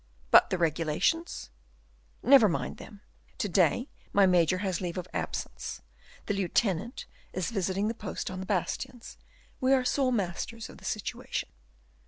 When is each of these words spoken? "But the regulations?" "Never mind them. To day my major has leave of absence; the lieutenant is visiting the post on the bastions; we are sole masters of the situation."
"But 0.31 0.49
the 0.49 0.57
regulations?" 0.57 1.51
"Never 2.23 2.49
mind 2.49 2.77
them. 2.77 3.01
To 3.37 3.47
day 3.47 3.87
my 4.11 4.25
major 4.25 4.57
has 4.57 4.81
leave 4.81 4.97
of 4.97 5.07
absence; 5.13 5.83
the 6.25 6.33
lieutenant 6.33 7.05
is 7.33 7.51
visiting 7.51 7.87
the 7.87 7.93
post 7.93 8.31
on 8.31 8.39
the 8.39 8.47
bastions; 8.47 9.19
we 9.59 9.73
are 9.75 9.85
sole 9.85 10.11
masters 10.11 10.71
of 10.71 10.79
the 10.79 10.85
situation." 10.85 11.49